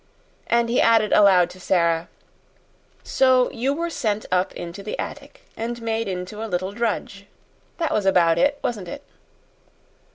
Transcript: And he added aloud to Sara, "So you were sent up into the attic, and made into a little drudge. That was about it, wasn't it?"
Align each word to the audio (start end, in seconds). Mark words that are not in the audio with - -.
And 0.47 0.67
he 0.67 0.81
added 0.81 1.13
aloud 1.13 1.51
to 1.51 1.59
Sara, 1.59 2.09
"So 3.03 3.51
you 3.51 3.71
were 3.71 3.91
sent 3.91 4.25
up 4.31 4.51
into 4.55 4.81
the 4.81 4.97
attic, 4.97 5.41
and 5.55 5.79
made 5.79 6.07
into 6.07 6.43
a 6.43 6.49
little 6.49 6.71
drudge. 6.71 7.27
That 7.77 7.91
was 7.93 8.07
about 8.07 8.39
it, 8.39 8.57
wasn't 8.63 8.87
it?" 8.87 9.03